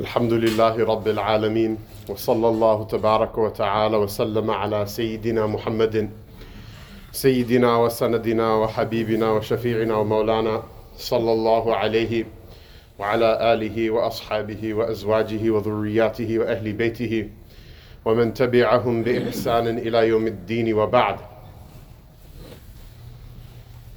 الحمد 0.00 0.32
لله 0.32 0.84
رب 0.84 1.08
العالمين 1.08 1.78
وصلى 2.08 2.48
الله 2.48 2.84
تبارك 2.84 3.38
وتعالى 3.38 3.96
وسلم 3.96 4.50
على 4.50 4.86
سيدنا 4.86 5.46
محمد 5.46 6.10
سيدنا 7.12 7.76
وسندنا 7.76 8.54
وحبيبنا 8.54 9.30
وشفيعنا 9.30 9.94
ومولانا 9.94 10.62
صلى 10.96 11.32
الله 11.32 11.76
عليه 11.76 12.24
وعلى 12.98 13.52
آله 13.52 13.90
وأصحابه 13.90 14.74
وأزواجه 14.74 15.50
وذرياته 15.50 16.38
وأهل 16.38 16.72
بيته 16.72 17.28
ومن 18.04 18.34
تبعهم 18.34 19.02
بإحسان 19.02 19.78
إلى 19.78 20.08
يوم 20.08 20.26
الدين 20.26 20.74
وبعد. 20.74 21.16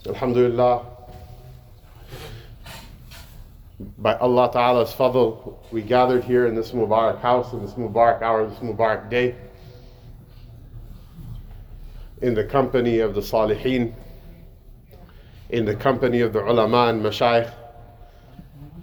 الحمد 0.08 0.38
لله 0.38 0.97
by 3.80 4.16
Allah 4.16 4.50
Ta'ala's 4.52 4.92
fadl, 4.92 5.58
we 5.72 5.84
gathered 5.84 6.24
here 6.24 6.48
in 6.48 6.56
this 6.56 6.72
Mubarak 6.72 7.20
house, 7.20 7.54
in 7.54 7.62
this 7.62 7.74
Mubarak 7.74 8.24
hour, 8.24 8.48
this 8.48 8.58
Mubarak 8.60 9.10
day, 9.10 9.36
in 12.22 12.34
the 12.34 12.44
company 12.44 13.00
of 13.00 13.14
the 13.14 13.22
Salihin, 13.22 13.94
in 15.50 15.66
the 15.66 15.76
company 15.76 16.22
of 16.22 16.34
the 16.34 16.44
ulama 16.44 16.88
and 16.88 17.04
mashayikh, 17.04 17.54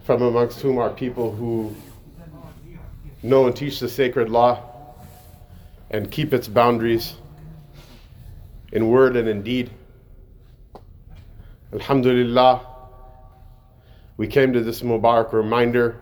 from 0.04 0.22
amongst 0.22 0.60
whom 0.60 0.78
are 0.78 0.90
people 0.90 1.32
who 1.32 1.74
know 3.22 3.46
and 3.46 3.56
teach 3.56 3.80
the 3.80 3.88
sacred 3.88 4.28
law 4.28 4.62
and 5.90 6.10
keep 6.10 6.32
its 6.32 6.46
boundaries 6.46 7.14
in 8.70 8.88
word 8.88 9.16
and 9.16 9.28
in 9.28 9.42
deed. 9.42 9.70
Alhamdulillah 11.72 12.73
we 14.17 14.27
came 14.27 14.53
to 14.53 14.61
this 14.61 14.81
Mubarak 14.81 15.31
reminder. 15.33 16.01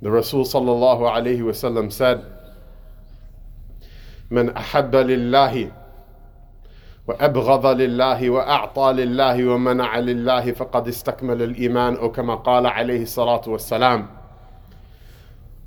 The 0.00 0.10
Rasul 0.10 0.44
sallallahu 0.44 1.00
alayhi 1.00 1.40
wasallam 1.40 1.92
said, 1.92 2.24
من 4.30 4.56
أحب 4.56 4.94
لله 4.94 5.72
وأبغض 7.08 7.66
لله 7.66 8.30
وأعطى 8.30 8.92
لله 8.92 9.44
ومنع 9.48 9.98
لله 9.98 10.52
فقد 10.52 10.88
استكمل 10.88 11.42
الإيمان 11.42 11.96
أو 11.96 12.12
كما 12.12 12.34
قال 12.34 12.66
عليه 12.66 13.02
الصلاة 13.02 13.48
والسلام 13.48 14.08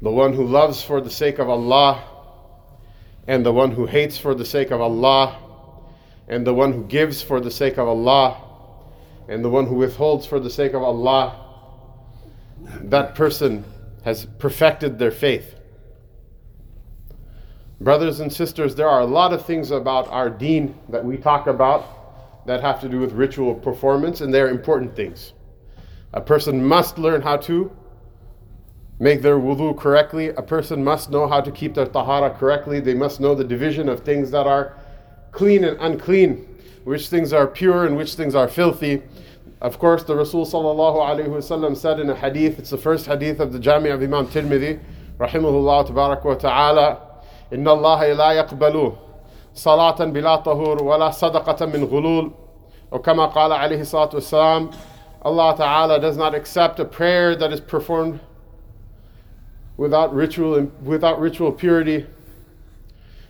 The 0.04 0.12
one 0.12 0.34
who 0.34 0.46
loves 0.46 0.84
for 0.84 1.02
the 1.02 1.10
sake 1.10 1.40
of 1.40 1.50
Allah 1.50 2.04
and 3.28 3.46
the 3.46 3.54
one 3.54 3.72
who 3.72 3.86
hates 3.86 4.18
for 4.18 4.34
the 4.36 4.46
sake 4.46 4.72
of 4.72 4.82
Allah 4.82 5.38
and 6.28 6.46
the 6.46 6.54
one 6.54 6.74
who 6.74 6.84
gives 6.86 7.22
for 7.22 7.40
the 7.40 7.52
sake 7.52 7.78
of 7.78 7.88
Allah 7.88 8.38
and 9.29 9.45
the 9.45 9.51
one 9.51 9.67
who 9.67 9.75
withholds 9.75 10.27
for 10.27 10.41
the 10.41 10.51
sake 10.51 10.75
of 10.75 10.83
Allah, 10.83 11.35
that 12.83 13.15
person 13.15 13.65
has 14.05 14.27
perfected 14.39 14.99
their 14.99 15.11
faith. 15.11 15.55
Brothers 17.81 18.21
and 18.21 18.33
sisters, 18.33 18.75
there 18.75 18.89
are 18.89 19.01
a 19.01 19.07
lot 19.07 19.33
of 19.33 19.45
things 19.45 19.71
about 19.71 20.09
our 20.09 20.31
deen 20.31 20.79
that 20.89 21.05
we 21.05 21.17
talk 21.17 21.47
about 21.47 22.47
that 22.47 22.61
have 22.63 22.81
to 22.81 22.89
do 22.89 23.01
with 23.01 23.13
ritual 23.13 23.55
performance, 23.55 24.21
and 24.21 24.33
they're 24.33 24.49
important 24.49 24.95
things. 24.97 25.33
A 26.15 26.21
person 26.21 26.65
must 26.65 26.97
learn 26.97 27.21
how 27.21 27.37
to 27.39 27.71
make 28.99 29.21
their 29.21 29.37
wudu 29.37 29.77
correctly. 29.77 30.29
A 30.29 30.43
person 30.43 30.83
must 30.83 31.11
know 31.11 31.27
how 31.27 31.41
to 31.41 31.51
keep 31.51 31.75
their 31.75 31.87
tahara 31.87 32.31
correctly. 32.31 32.81
They 32.81 32.95
must 32.95 33.21
know 33.21 33.35
the 33.35 33.45
division 33.45 33.89
of 33.89 34.01
things 34.01 34.31
that 34.31 34.47
are 34.47 34.79
clean 35.33 35.65
and 35.65 35.77
unclean, 35.81 36.56
which 36.86 37.10
things 37.10 37.34
are 37.34 37.48
pure 37.48 37.86
and 37.86 37.96
which 37.98 38.16
things 38.16 38.36
are 38.36 38.48
filthy. 38.48 39.02
Of 39.62 39.78
course, 39.78 40.04
the 40.04 40.16
Rasul 40.16 40.46
sallallahu 40.46 40.98
alaihi 40.98 41.28
wasallam 41.28 41.78
said 41.78 42.00
in 42.00 42.10
a 42.10 42.16
hadith, 42.16 42.58
it's 42.60 42.72
the 42.72 42.78
first 42.78 43.06
hadith 43.06 43.40
of 43.40 43.54
the 43.54 43.60
Jami 43.60 43.90
of 43.90 44.02
Imam 44.02 44.28
Tirmidhi, 44.28 44.80
rahimahullah 45.20 45.88
tabarak 45.88 46.24
wa 46.24 46.36
ta'ala, 46.36 47.12
إن 47.52 47.68
الله 47.68 48.14
لا 48.14 48.32
يقبل 48.32 48.94
صلاة 49.54 50.06
بلا 50.06 50.36
طهور 50.36 50.84
ولا 50.84 51.12
صدقة 51.12 51.66
من 51.66 51.84
غلول 51.84 52.32
وكما 52.92 53.26
قال 53.26 53.52
عليه 53.52 53.82
الصلاة 53.82 54.10
والسلام 54.14 54.72
Allah 55.24 55.56
Ta'ala 55.56 56.00
does 56.00 56.18
not 56.18 56.34
accept 56.34 56.80
a 56.80 56.86
prayer 56.86 57.36
that 57.36 57.54
is 57.54 57.60
performed 57.60 58.20
without 59.78 60.14
ritual 60.14 60.72
without 60.82 61.20
ritual 61.20 61.52
purity 61.52 62.08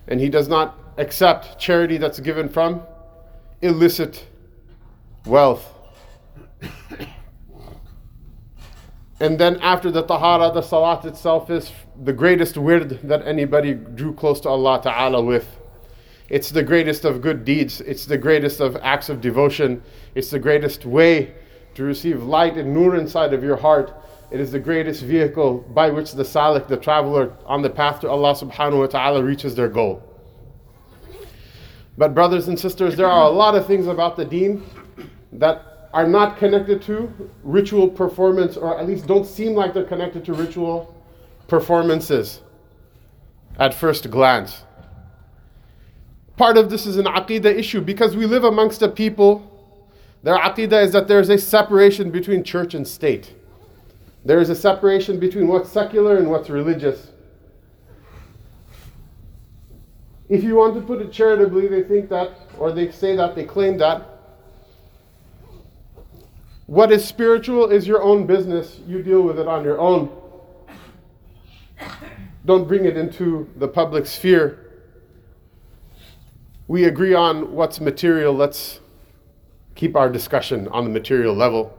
and 0.08 0.20
he 0.20 0.30
does 0.30 0.48
not 0.48 0.78
accept 0.98 1.60
charity 1.60 1.98
that's 1.98 2.20
given 2.20 2.48
from 2.48 2.82
illicit 3.67 4.27
wealth 5.25 5.73
and 9.19 9.39
then 9.39 9.59
after 9.61 9.91
the 9.91 10.03
tahara, 10.03 10.53
the 10.53 10.61
salat 10.61 11.05
itself 11.07 11.51
is 11.51 11.73
the 12.03 12.13
greatest 12.13 12.59
wird 12.59 13.01
that 13.05 13.27
anybody 13.27 13.73
drew 13.73 14.13
close 14.13 14.41
to 14.41 14.49
Allah 14.51 14.81
Ta'ala 14.83 15.23
with. 15.23 15.59
It's 16.29 16.51
the 16.51 16.63
greatest 16.63 17.05
of 17.07 17.23
good 17.23 17.45
deeds. 17.45 17.81
It's 17.81 18.05
the 18.05 18.19
greatest 18.19 18.61
of 18.61 18.77
acts 18.83 19.09
of 19.09 19.23
devotion. 19.23 19.83
It's 20.15 20.31
the 20.31 20.39
greatest 20.39 20.85
way 20.85 21.35
to 21.77 21.85
receive 21.85 22.25
light 22.25 22.59
and 22.59 22.75
nur 22.75 22.97
inside 22.97 23.33
of 23.33 23.43
your 23.43 23.57
heart. 23.57 23.95
It 24.31 24.41
is 24.41 24.53
the 24.53 24.59
greatest 24.59 25.03
vehicle 25.03 25.59
by 25.73 25.89
which 25.89 26.13
the 26.13 26.25
salik, 26.25 26.67
the 26.67 26.77
traveler 26.77 27.33
on 27.47 27.63
the 27.63 27.71
path 27.71 28.01
to 28.01 28.11
Allah 28.11 28.35
Subhanahu 28.35 28.81
wa 28.81 28.87
Ta'ala, 28.87 29.23
reaches 29.23 29.55
their 29.55 29.69
goal. 29.69 30.03
But, 31.99 32.15
brothers 32.15 32.49
and 32.49 32.59
sisters, 32.59 32.97
there 32.97 33.07
are 33.07 33.27
a 33.27 33.31
lot 33.31 33.55
of 33.55 33.67
things 33.67 33.87
about 33.87 34.17
the 34.17 34.25
deen 34.25 34.63
that 35.33 35.89
are 35.93 36.07
not 36.07 36.37
connected 36.37 36.83
to 36.83 37.31
ritual 37.43 37.89
performance, 37.89 38.57
or 38.57 38.79
at 38.79 38.87
least 38.87 39.07
don't 39.07 39.27
seem 39.27 39.55
like 39.55 39.73
they're 39.73 39.85
connected 39.85 40.25
to 40.27 40.35
ritual 40.35 40.95
performances 41.49 42.41
at 43.59 43.73
first 43.73 44.11
glance. 44.11 44.65
Part 46.37 46.59
of 46.59 46.69
this 46.69 46.85
is 46.85 46.99
an 46.99 47.07
aqidah 47.07 47.47
issue 47.47 47.81
because 47.81 48.15
we 48.15 48.27
live 48.27 48.45
amongst 48.45 48.83
a 48.83 48.89
people, 48.89 49.51
their 50.23 50.37
aqidah 50.37 50.85
is 50.85 50.93
that 50.93 51.09
there's 51.09 51.31
a 51.31 51.39
separation 51.39 52.11
between 52.11 52.45
church 52.45 52.75
and 52.75 52.87
state. 52.87 53.35
There 54.25 54.41
is 54.41 54.51
a 54.51 54.55
separation 54.55 55.19
between 55.19 55.49
what's 55.49 55.71
secular 55.71 56.19
and 56.19 56.31
what's 56.31 56.51
religious. 56.51 57.11
If 60.29 60.43
you 60.43 60.57
want 60.57 60.75
to 60.75 60.81
put 60.81 61.01
it 61.01 61.13
charitably, 61.13 61.69
they 61.69 61.83
think 61.83 62.09
that, 62.09 62.33
or 62.59 62.73
they 62.73 62.91
say 62.91 63.15
that, 63.17 63.35
they 63.35 63.45
claim 63.45 63.79
that 63.79 64.17
what 66.67 66.91
is 66.91 67.05
spiritual 67.05 67.71
is 67.71 67.87
your 67.87 68.03
own 68.03 68.27
business. 68.27 68.81
You 68.87 69.03
deal 69.03 69.23
with 69.23 69.39
it 69.39 69.47
on 69.47 69.63
your 69.63 69.79
own. 69.79 70.11
Don't 72.45 72.67
bring 72.67 72.85
it 72.85 72.97
into 72.97 73.49
the 73.57 73.69
public 73.69 74.07
sphere. 74.07 74.73
We 76.67 76.85
agree 76.85 77.15
on 77.15 77.53
what's 77.53 77.81
material. 77.81 78.35
Let's 78.35 78.81
keep 79.77 79.95
our 79.95 80.11
discussion 80.11 80.67
on 80.69 80.83
the 80.85 80.91
material 80.91 81.35
level. 81.35 81.73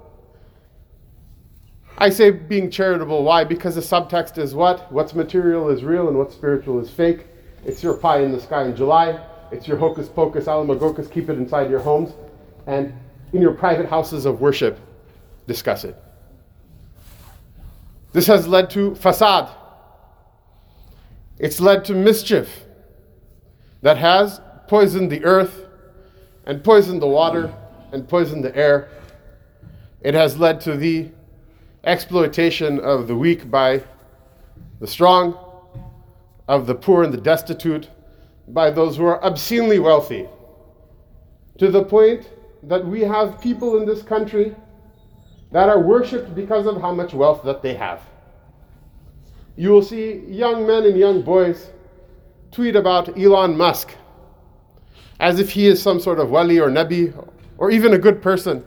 I 1.97 2.09
say 2.09 2.31
being 2.31 2.71
charitable. 2.71 3.23
Why? 3.23 3.43
Because 3.43 3.75
the 3.75 3.81
subtext 3.81 4.37
is 4.37 4.55
what? 4.55 4.89
What's 4.91 5.13
material 5.13 5.67
is 5.69 5.83
real 5.83 6.07
and 6.07 6.17
what's 6.17 6.35
spiritual 6.35 6.79
is 6.79 6.89
fake. 6.89 7.25
It's 7.65 7.83
your 7.83 7.95
pie 7.95 8.21
in 8.21 8.31
the 8.31 8.39
sky 8.39 8.65
in 8.65 8.75
July. 8.75 9.19
It's 9.51 9.67
your 9.67 9.77
hocus 9.77 10.07
pocus, 10.09 10.45
alamagocus. 10.45 11.11
Keep 11.11 11.29
it 11.29 11.37
inside 11.37 11.69
your 11.69 11.79
homes. 11.79 12.13
And 12.65 12.93
in 13.33 13.41
your 13.41 13.53
private 13.53 13.87
houses 13.87 14.25
of 14.25 14.41
worship, 14.41 14.79
discuss 15.47 15.83
it. 15.83 15.95
This 18.13 18.27
has 18.27 18.47
led 18.47 18.69
to 18.71 18.91
fasad. 18.91 19.49
It's 21.39 21.59
led 21.59 21.85
to 21.85 21.93
mischief 21.93 22.65
that 23.81 23.97
has 23.97 24.41
poisoned 24.67 25.11
the 25.11 25.23
earth 25.23 25.65
and 26.45 26.63
poisoned 26.63 27.01
the 27.01 27.07
water 27.07 27.53
and 27.91 28.07
poisoned 28.07 28.43
the 28.43 28.55
air. 28.55 28.89
It 30.01 30.13
has 30.13 30.37
led 30.37 30.61
to 30.61 30.75
the 30.75 31.09
exploitation 31.83 32.79
of 32.79 33.07
the 33.07 33.15
weak 33.15 33.49
by 33.49 33.83
the 34.79 34.87
strong, 34.87 35.37
of 36.47 36.67
the 36.67 36.75
poor 36.75 37.03
and 37.03 37.13
the 37.13 37.21
destitute, 37.21 37.89
by 38.47 38.71
those 38.71 38.97
who 38.97 39.05
are 39.05 39.23
obscenely 39.23 39.79
wealthy, 39.79 40.27
to 41.57 41.69
the 41.69 41.83
point 41.83 42.29
that 42.63 42.85
we 42.85 43.01
have 43.01 43.41
people 43.41 43.77
in 43.77 43.85
this 43.85 44.01
country 44.01 44.55
that 45.51 45.69
are 45.69 45.79
worshipped 45.79 46.33
because 46.35 46.65
of 46.65 46.81
how 46.81 46.93
much 46.93 47.13
wealth 47.13 47.43
that 47.43 47.61
they 47.61 47.73
have. 47.73 48.01
You 49.55 49.71
will 49.71 49.81
see 49.81 50.19
young 50.27 50.67
men 50.67 50.85
and 50.85 50.97
young 50.97 51.21
boys 51.21 51.69
tweet 52.51 52.75
about 52.75 53.17
Elon 53.17 53.57
Musk 53.57 53.91
as 55.19 55.39
if 55.39 55.49
he 55.49 55.65
is 55.65 55.81
some 55.81 55.99
sort 55.99 56.19
of 56.19 56.29
wali 56.29 56.59
or 56.59 56.69
nabi 56.69 57.13
or 57.57 57.71
even 57.71 57.93
a 57.93 57.97
good 57.97 58.21
person. 58.21 58.63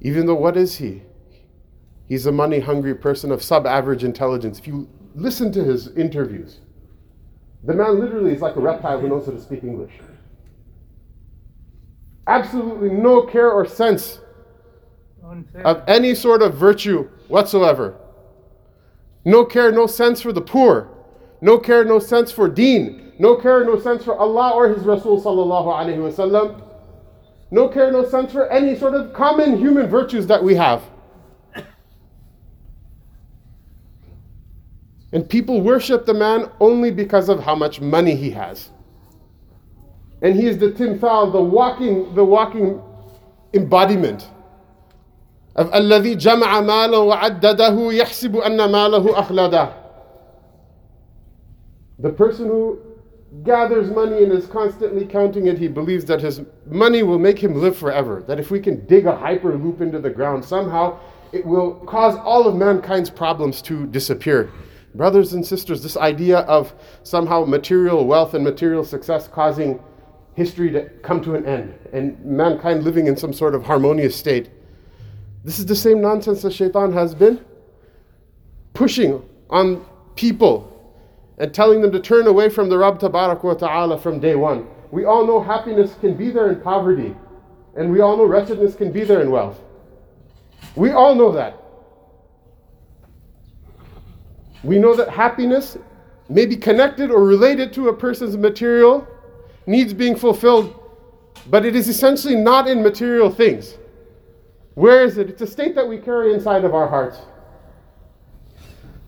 Even 0.00 0.26
though, 0.26 0.34
what 0.34 0.56
is 0.56 0.76
he? 0.76 1.02
He's 2.12 2.26
a 2.26 2.30
money 2.30 2.60
hungry 2.60 2.94
person 2.94 3.32
of 3.32 3.42
sub 3.42 3.66
average 3.66 4.04
intelligence. 4.04 4.58
If 4.58 4.66
you 4.66 4.86
listen 5.14 5.50
to 5.52 5.64
his 5.64 5.88
interviews, 5.96 6.60
the 7.64 7.72
man 7.72 7.98
literally 7.98 8.34
is 8.34 8.42
like 8.42 8.54
a 8.54 8.60
reptile 8.60 9.00
who 9.00 9.08
knows 9.08 9.24
how 9.24 9.32
to 9.32 9.40
speak 9.40 9.64
English. 9.64 9.94
Absolutely 12.26 12.90
no 12.90 13.22
care 13.22 13.50
or 13.50 13.66
sense 13.66 14.20
of 15.64 15.82
any 15.88 16.14
sort 16.14 16.42
of 16.42 16.52
virtue 16.52 17.08
whatsoever. 17.28 17.96
No 19.24 19.46
care, 19.46 19.72
no 19.72 19.86
sense 19.86 20.20
for 20.20 20.34
the 20.34 20.42
poor. 20.42 20.90
No 21.40 21.58
care, 21.58 21.82
no 21.82 21.98
sense 21.98 22.30
for 22.30 22.46
deen. 22.46 23.14
No 23.18 23.36
care, 23.36 23.64
no 23.64 23.80
sense 23.80 24.04
for 24.04 24.18
Allah 24.18 24.50
or 24.50 24.68
His 24.68 24.84
Rasul 24.84 25.18
sallallahu 25.18 25.66
alaihi 25.66 25.96
wasallam. 25.96 26.62
No 27.50 27.68
care, 27.68 27.90
no 27.90 28.06
sense 28.06 28.32
for 28.32 28.50
any 28.50 28.76
sort 28.76 28.92
of 28.92 29.14
common 29.14 29.56
human 29.56 29.86
virtues 29.88 30.26
that 30.26 30.44
we 30.44 30.54
have. 30.56 30.82
And 35.13 35.27
people 35.27 35.61
worship 35.61 36.05
the 36.05 36.13
man 36.13 36.49
only 36.59 36.91
because 36.91 37.29
of 37.29 37.41
how 37.41 37.55
much 37.55 37.79
money 37.79 38.15
he 38.15 38.29
has. 38.31 38.71
And 40.21 40.35
he 40.35 40.47
is 40.47 40.57
the 40.57 40.71
timthal, 40.71 41.31
the 41.31 41.41
walking, 41.41 42.13
the 42.15 42.23
walking 42.23 42.81
embodiment 43.53 44.27
of 45.55 45.71
الذي 45.71 46.15
جمع 46.15 46.61
مالا 46.61 46.97
وعدده 46.97 47.93
يحسب 47.93 48.35
أن 48.35 48.57
ماله 48.71 49.19
أخلده 49.19 49.69
The 51.99 52.09
person 52.11 52.45
who 52.45 52.77
gathers 53.43 53.89
money 53.89 54.23
and 54.23 54.31
is 54.31 54.45
constantly 54.45 55.03
counting 55.05 55.47
it, 55.47 55.57
he 55.57 55.67
believes 55.67 56.05
that 56.05 56.21
his 56.21 56.41
money 56.67 57.01
will 57.01 57.17
make 57.17 57.39
him 57.39 57.55
live 57.55 57.75
forever. 57.75 58.23
That 58.27 58.39
if 58.39 58.51
we 58.51 58.59
can 58.59 58.85
dig 58.85 59.07
a 59.07 59.13
hyperloop 59.13 59.81
into 59.81 59.99
the 59.99 60.11
ground, 60.11 60.45
somehow 60.45 60.99
it 61.31 61.43
will 61.43 61.73
cause 61.87 62.15
all 62.17 62.47
of 62.47 62.55
mankind's 62.55 63.09
problems 63.09 63.63
to 63.63 63.87
disappear. 63.87 64.51
Brothers 64.94 65.32
and 65.32 65.44
sisters, 65.44 65.82
this 65.82 65.96
idea 65.96 66.40
of 66.40 66.74
somehow 67.02 67.44
material 67.44 68.06
wealth 68.06 68.34
and 68.34 68.44
material 68.44 68.84
success 68.84 69.26
causing 69.26 69.80
history 70.34 70.70
to 70.70 70.88
come 71.02 71.22
to 71.22 71.34
an 71.34 71.46
end 71.46 71.74
and 71.92 72.22
mankind 72.24 72.84
living 72.84 73.06
in 73.06 73.16
some 73.16 73.32
sort 73.32 73.54
of 73.54 73.64
harmonious 73.64 74.16
state. 74.16 74.50
This 75.44 75.58
is 75.58 75.66
the 75.66 75.76
same 75.76 76.00
nonsense 76.00 76.42
that 76.42 76.52
shaitan 76.52 76.92
has 76.92 77.14
been 77.14 77.44
pushing 78.74 79.22
on 79.50 79.84
people 80.14 80.68
and 81.38 81.52
telling 81.52 81.80
them 81.80 81.90
to 81.92 82.00
turn 82.00 82.26
away 82.26 82.48
from 82.48 82.68
the 82.68 82.78
Rabb 82.78 83.02
wa 83.02 83.54
ta'ala 83.54 83.98
from 83.98 84.20
day 84.20 84.34
one. 84.34 84.66
We 84.90 85.04
all 85.04 85.26
know 85.26 85.42
happiness 85.42 85.94
can 86.00 86.16
be 86.16 86.30
there 86.30 86.52
in 86.52 86.60
poverty, 86.60 87.16
and 87.76 87.90
we 87.90 88.00
all 88.00 88.16
know 88.16 88.26
wretchedness 88.26 88.74
can 88.74 88.92
be 88.92 89.04
there 89.04 89.22
in 89.22 89.30
wealth. 89.30 89.58
We 90.76 90.90
all 90.90 91.14
know 91.14 91.32
that. 91.32 91.58
We 94.64 94.78
know 94.78 94.94
that 94.94 95.08
happiness 95.08 95.76
may 96.28 96.46
be 96.46 96.56
connected 96.56 97.10
or 97.10 97.24
related 97.24 97.72
to 97.74 97.88
a 97.88 97.92
person's 97.96 98.36
material 98.36 99.06
needs 99.66 99.92
being 99.92 100.16
fulfilled, 100.16 100.78
but 101.48 101.64
it 101.64 101.74
is 101.74 101.88
essentially 101.88 102.36
not 102.36 102.68
in 102.68 102.82
material 102.82 103.30
things. 103.30 103.76
Where 104.74 105.04
is 105.04 105.18
it? 105.18 105.28
It's 105.28 105.42
a 105.42 105.46
state 105.46 105.74
that 105.74 105.86
we 105.86 105.98
carry 105.98 106.32
inside 106.32 106.64
of 106.64 106.74
our 106.74 106.88
hearts. 106.88 107.18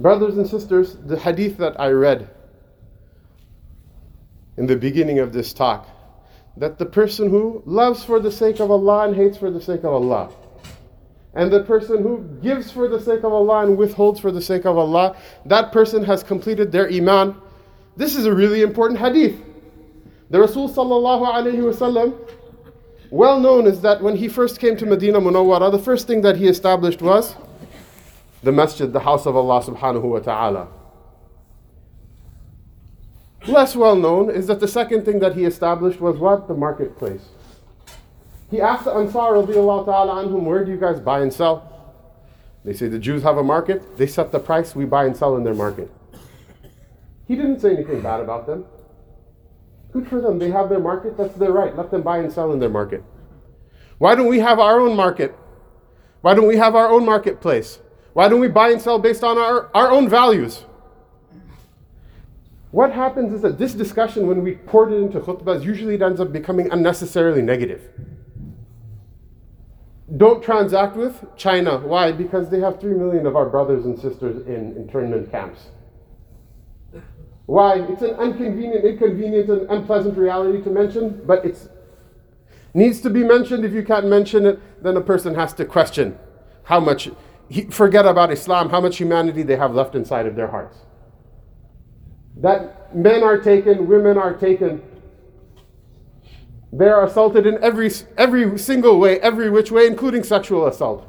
Brothers 0.01 0.37
and 0.37 0.47
sisters, 0.47 0.97
the 0.97 1.19
hadith 1.19 1.57
that 1.59 1.81
I 1.81 1.91
read 1.91 2.29
in 4.57 4.67
the 4.67 4.77
beginning 4.77 5.21
of 5.21 5.33
this 5.33 5.53
talk, 5.53 5.89
that 6.57 6.79
the 6.79 6.87
person 6.87 7.31
who 7.31 7.63
loves 7.65 8.05
for 8.05 8.21
the 8.21 8.31
sake 8.31 8.61
of 8.61 8.71
Allah 8.71 9.09
and 9.09 9.17
hates 9.17 9.37
for 9.37 9.51
the 9.51 9.61
sake 9.61 9.81
of 9.81 9.93
Allah, 9.93 10.31
and 11.35 11.53
the 11.53 11.63
person 11.63 12.03
who 12.03 12.19
gives 12.43 12.71
for 12.71 12.89
the 12.89 13.01
sake 13.01 13.25
of 13.25 13.33
Allah 13.33 13.67
and 13.67 13.77
withholds 13.77 14.21
for 14.21 14.31
the 14.31 14.41
sake 14.41 14.65
of 14.65 14.79
Allah, 14.79 15.17
that 15.47 15.73
person 15.73 16.05
has 16.05 16.23
completed 16.23 16.71
their 16.71 16.89
iman. 16.89 17.35
This 17.97 18.15
is 18.15 18.27
a 18.27 18.35
really 18.35 18.63
important 18.63 19.01
hadith. 19.01 19.41
The 20.31 20.41
Rasul 20.41 20.69
sallallahu 20.69 21.27
alayhi 21.27 21.59
wasallam, 21.59 22.17
well 23.11 23.39
known 23.41 23.67
is 23.67 23.81
that 23.83 24.03
when 24.03 24.17
he 24.17 24.29
first 24.29 24.59
came 24.59 24.77
to 24.77 24.87
Medina 24.87 25.21
Munawwara, 25.21 25.71
the 25.71 25.79
first 25.79 26.07
thing 26.07 26.23
that 26.23 26.37
he 26.37 26.47
established 26.47 27.03
was 27.03 27.35
the 28.43 28.53
masjid, 28.53 28.93
the 28.93 29.01
house 29.01 29.27
of 29.27 29.37
Allah 29.37 29.63
subhanahu 29.63 30.03
wa 30.03 30.19
ta'ala. 30.21 30.69
Less 33.47 33.77
well 33.77 33.97
known 33.97 34.31
is 34.31 34.47
that 34.47 34.61
the 34.61 34.69
second 34.69 35.05
thing 35.05 35.19
that 35.19 35.35
he 35.35 35.45
established 35.45 36.01
was 36.01 36.17
what? 36.17 36.49
The 36.49 36.55
marketplace. 36.55 37.23
He 38.51 38.61
asked 38.61 38.85
the 38.85 38.93
Ansar 38.93 39.35
anhum, 39.35 40.43
where 40.45 40.65
do 40.65 40.71
you 40.71 40.77
guys 40.79 41.01
buy 41.01 41.21
and 41.21 41.33
sell? 41.33 41.71
They 42.65 42.73
say 42.73 42.89
the 42.89 42.99
Jews 42.99 43.23
have 43.23 43.37
a 43.37 43.43
market, 43.43 43.99
they 43.99 44.07
set 44.07 44.33
the 44.33 44.39
price, 44.39 44.75
we 44.75 44.85
buy 44.85 45.05
and 45.07 45.17
sell 45.17 45.37
in 45.37 45.45
their 45.45 45.55
market. 45.55 45.91
He 47.27 47.37
didn't 47.37 47.61
say 47.61 47.75
anything 47.75 48.01
bad 48.03 48.21
about 48.21 48.47
them. 48.47 48.65
Good 49.93 50.09
for 50.09 50.21
them. 50.21 50.39
They 50.41 50.51
have 50.51 50.69
their 50.69 50.81
market. 50.81 51.17
That's 51.17 51.35
their 51.37 51.53
right. 51.53 51.75
Let 51.77 51.93
them 51.93 52.03
buy 52.03 52.19
and 52.19 52.33
sell 52.33 52.53
in 52.53 52.59
their 52.59 52.69
market. 52.69 53.03
Why 53.99 54.17
don't 54.17 54.27
we 54.27 54.41
have 54.41 54.59
our 54.59 54.81
own 54.81 54.97
market? 54.97 55.35
Why 56.21 56.35
don't 56.35 56.49
we 56.49 56.57
have 56.57 56.75
our 56.75 56.89
own 56.89 57.05
marketplace? 57.07 57.79
Why 58.13 58.29
don't 58.29 58.41
we 58.41 58.49
buy 58.49 58.71
and 58.71 58.83
sell 58.83 58.99
based 58.99 59.23
on 59.23 59.39
our, 59.39 59.71
our 59.73 59.91
own 59.91 60.09
values? 60.09 60.65
What 62.73 62.93
happens 62.93 63.33
is 63.33 63.43
that 63.43 63.57
this 63.57 63.73
discussion, 63.73 64.27
when 64.27 64.43
we 64.43 64.57
port 64.57 64.93
it 64.93 64.97
into 64.97 65.21
khutbahs, 65.21 65.63
usually 65.63 65.95
it 65.95 66.03
ends 66.03 66.21
up 66.21 66.33
becoming 66.33 66.73
unnecessarily 66.73 67.41
negative. 67.41 67.89
Don't 70.17 70.43
transact 70.43 70.97
with 70.97 71.25
China. 71.37 71.79
Why? 71.79 72.13
Because 72.13 72.51
they 72.51 72.61
have 72.61 72.79
3 72.79 72.95
million 72.95 73.27
of 73.27 73.37
our 73.37 73.49
brothers 73.49 73.87
and 73.87 73.99
sisters 73.99 74.47
in 74.47 74.77
internment 74.77 75.31
camps. 75.31 75.71
Why? 77.47 77.81
It's 77.81 78.03
an 78.03 78.21
inconvenient, 78.21 78.85
inconvenient, 78.85 79.49
and 79.49 79.71
unpleasant 79.71 80.17
reality 80.17 80.63
to 80.63 80.71
mention, 80.71 81.23
but 81.27 81.45
it 81.45 81.59
needs 82.75 83.01
to 83.01 83.11
be 83.11 83.25
mentioned. 83.25 83.65
If 83.65 83.73
you 83.73 83.83
can't 83.83 84.07
mention 84.07 84.47
it, 84.47 84.83
then 84.83 84.97
a 84.97 85.01
person 85.01 85.35
has 85.35 85.53
to 85.55 85.65
question 85.65 86.19
how 86.65 86.81
much, 86.81 87.11
forget 87.71 88.07
about 88.07 88.31
Islam, 88.31 88.71
how 88.71 88.81
much 88.81 88.99
humanity 88.99 89.43
they 89.43 89.57
have 89.57 89.75
left 89.75 89.95
inside 89.95 90.27
of 90.27 90.37
their 90.37 90.49
hearts. 90.49 90.79
That 92.37 92.95
men 92.95 93.23
are 93.23 93.39
taken, 93.39 93.87
women 93.87 94.19
are 94.19 94.35
taken, 94.35 94.83
they 96.79 96.89
are 96.89 97.05
assaulted 97.05 97.47
in 97.47 97.63
every, 97.63 97.91
every 98.17 98.59
single 98.59 98.99
way, 98.99 99.21
every 99.21 99.49
which 99.51 99.71
way, 99.71 99.87
including 99.87 100.23
sexual 100.23 100.67
assault. 100.67 101.07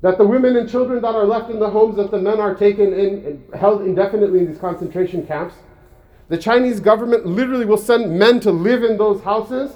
That 0.00 0.16
the 0.16 0.26
women 0.26 0.56
and 0.56 0.68
children 0.68 1.02
that 1.02 1.14
are 1.14 1.26
left 1.26 1.50
in 1.50 1.58
the 1.58 1.70
homes 1.70 1.96
that 1.96 2.10
the 2.10 2.18
men 2.18 2.40
are 2.40 2.54
taken 2.54 2.92
in 2.92 3.44
held 3.58 3.82
indefinitely 3.82 4.40
in 4.40 4.46
these 4.46 4.58
concentration 4.58 5.26
camps 5.26 5.54
the 6.28 6.38
chinese 6.38 6.78
government 6.78 7.26
literally 7.26 7.64
will 7.64 7.78
send 7.78 8.16
men 8.16 8.38
to 8.38 8.52
live 8.52 8.84
in 8.84 8.98
those 8.98 9.22
houses 9.22 9.72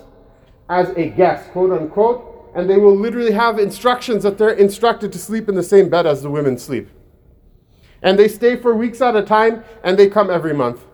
as 0.69 0.90
a 0.90 1.08
guest 1.08 1.50
quote 1.50 1.73
unquote 1.73 2.32
and 2.55 2.69
they 2.69 2.76
will 2.76 2.94
literally 2.94 3.32
have 3.32 3.58
instructions 3.58 4.23
that 4.23 4.38
they're 4.38 4.50
instructed 4.50 5.12
to 5.12 5.19
sleep 5.19 5.48
in 5.48 5.55
the 5.55 5.62
same 5.62 5.89
bed 5.89 6.06
as 6.06 6.22
the 6.22 6.31
women 6.31 6.58
sleep. 6.58 6.91
And 8.03 8.19
they 8.19 8.29
stay 8.29 8.56
for 8.56 8.74
weeks 8.74 9.01
at 9.01 9.17
a 9.17 9.22
time 9.22 9.65
and 9.82 9.98
they 9.98 10.08
come 10.08 10.31
every 10.31 10.53
month. 10.53 10.84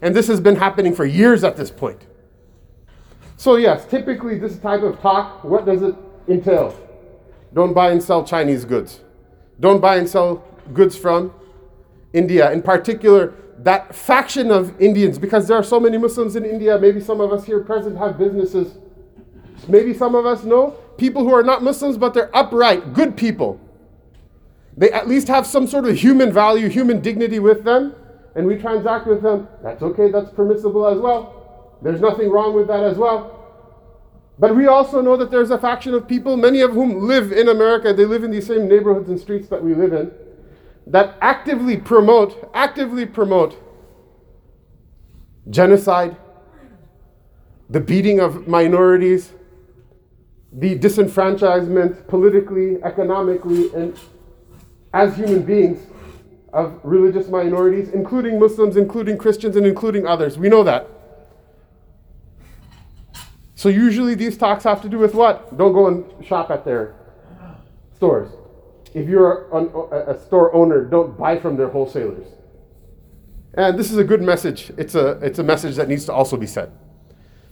And 0.00 0.14
this 0.14 0.28
has 0.28 0.40
been 0.40 0.56
happening 0.56 0.94
for 0.94 1.04
years 1.04 1.42
at 1.42 1.56
this 1.56 1.70
point 1.70 2.06
so 3.38 3.56
yes 3.56 3.86
typically 3.86 4.38
this 4.38 4.58
type 4.58 4.82
of 4.82 5.00
talk 5.00 5.42
what 5.42 5.64
does 5.64 5.80
it 5.80 5.94
entail 6.28 6.78
don't 7.54 7.72
buy 7.72 7.90
and 7.90 8.02
sell 8.02 8.24
Chinese 8.24 8.64
goods. 8.64 9.00
Don't 9.60 9.80
buy 9.80 9.96
and 9.96 10.08
sell 10.08 10.44
goods 10.72 10.96
from 10.96 11.32
India. 12.12 12.52
In 12.52 12.62
particular, 12.62 13.34
that 13.58 13.94
faction 13.94 14.50
of 14.50 14.80
Indians, 14.80 15.18
because 15.18 15.48
there 15.48 15.56
are 15.56 15.64
so 15.64 15.80
many 15.80 15.98
Muslims 15.98 16.36
in 16.36 16.44
India, 16.44 16.78
maybe 16.78 17.00
some 17.00 17.20
of 17.20 17.32
us 17.32 17.44
here 17.44 17.60
present 17.60 17.96
have 17.98 18.18
businesses. 18.18 18.78
Maybe 19.66 19.92
some 19.92 20.14
of 20.14 20.26
us 20.26 20.44
know 20.44 20.70
people 20.96 21.24
who 21.24 21.34
are 21.34 21.42
not 21.42 21.62
Muslims, 21.62 21.98
but 21.98 22.14
they're 22.14 22.34
upright, 22.36 22.92
good 22.92 23.16
people. 23.16 23.60
They 24.76 24.92
at 24.92 25.08
least 25.08 25.26
have 25.26 25.46
some 25.46 25.66
sort 25.66 25.86
of 25.86 25.96
human 25.96 26.32
value, 26.32 26.68
human 26.68 27.00
dignity 27.00 27.40
with 27.40 27.64
them, 27.64 27.94
and 28.36 28.46
we 28.46 28.56
transact 28.56 29.08
with 29.08 29.22
them. 29.22 29.48
That's 29.62 29.82
okay, 29.82 30.10
that's 30.12 30.30
permissible 30.30 30.86
as 30.86 30.98
well. 30.98 31.37
There's 31.82 32.00
nothing 32.00 32.30
wrong 32.30 32.54
with 32.54 32.66
that 32.68 32.82
as 32.82 32.96
well. 32.96 33.34
But 34.38 34.54
we 34.54 34.66
also 34.66 35.00
know 35.00 35.16
that 35.16 35.30
there's 35.30 35.50
a 35.50 35.58
faction 35.58 35.94
of 35.94 36.06
people, 36.06 36.36
many 36.36 36.60
of 36.60 36.72
whom 36.72 37.06
live 37.06 37.32
in 37.32 37.48
America, 37.48 37.92
they 37.92 38.04
live 38.04 38.22
in 38.22 38.30
these 38.30 38.46
same 38.46 38.68
neighborhoods 38.68 39.08
and 39.08 39.18
streets 39.18 39.48
that 39.48 39.62
we 39.62 39.74
live 39.74 39.92
in, 39.92 40.12
that 40.86 41.16
actively 41.20 41.76
promote, 41.76 42.48
actively 42.54 43.04
promote 43.04 43.56
genocide, 45.50 46.16
the 47.68 47.80
beating 47.80 48.20
of 48.20 48.46
minorities, 48.46 49.32
the 50.52 50.78
disenfranchisement 50.78 52.06
politically, 52.06 52.82
economically, 52.82 53.72
and 53.74 53.98
as 54.94 55.16
human 55.16 55.42
beings 55.42 55.86
of 56.52 56.80
religious 56.82 57.28
minorities, 57.28 57.90
including 57.90 58.38
Muslims, 58.38 58.76
including 58.76 59.18
Christians, 59.18 59.56
and 59.56 59.66
including 59.66 60.06
others. 60.06 60.38
We 60.38 60.48
know 60.48 60.62
that. 60.62 60.88
So 63.58 63.68
usually 63.68 64.14
these 64.14 64.38
talks 64.38 64.62
have 64.62 64.80
to 64.82 64.88
do 64.88 64.98
with 64.98 65.16
what? 65.16 65.58
Don't 65.58 65.72
go 65.72 65.88
and 65.88 66.04
shop 66.24 66.48
at 66.48 66.64
their 66.64 66.94
stores. 67.96 68.30
If 68.94 69.08
you're 69.08 69.48
a, 69.50 70.12
a 70.14 70.20
store 70.26 70.54
owner, 70.54 70.84
don't 70.84 71.18
buy 71.18 71.40
from 71.40 71.56
their 71.56 71.68
wholesalers. 71.68 72.28
And 73.54 73.76
this 73.76 73.90
is 73.90 73.98
a 73.98 74.04
good 74.04 74.22
message. 74.22 74.70
It's 74.78 74.94
a, 74.94 75.18
it's 75.26 75.40
a 75.40 75.42
message 75.42 75.74
that 75.74 75.88
needs 75.88 76.04
to 76.04 76.12
also 76.12 76.36
be 76.36 76.46
said. 76.46 76.70